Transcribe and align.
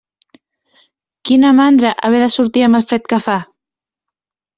Quina 1.29 1.51
mandra, 1.59 1.91
haver 2.07 2.21
de 2.23 2.31
sortir 2.37 2.63
amb 2.69 2.79
el 2.81 2.87
fred 2.93 3.05
que 3.13 3.21
fa. 3.27 3.37